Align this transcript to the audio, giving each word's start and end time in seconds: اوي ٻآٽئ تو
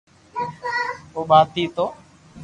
اوي 1.13 1.23
ٻآٽئ 1.29 1.63
تو 1.75 1.85